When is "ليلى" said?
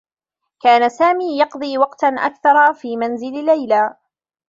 3.45-3.97